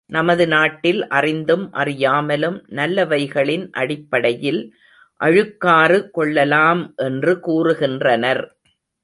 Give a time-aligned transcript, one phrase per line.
[0.09, 4.61] நமது நாட்டில் அறிந்தும் அறியாமலும் நல்லவைகளின் அடிப்படையில்
[5.21, 8.43] அழுக்காறு கொள்ளலாம் என்று கூறுகின்றனர்.